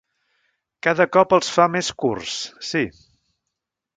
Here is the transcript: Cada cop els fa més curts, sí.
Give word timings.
Cada 0.87 1.05
cop 1.17 1.35
els 1.37 1.51
fa 1.57 1.67
més 1.75 1.91
curts, 2.05 2.39
sí. 2.71 2.83